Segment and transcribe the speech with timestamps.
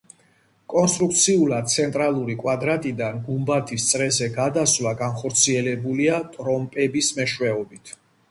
[0.73, 7.93] კონსტრუქციულად ცენტრალური კვადრატიდან გუმბათის წრეზე გადასვლა განხორციელებულია ტრომპების მეშვეობით.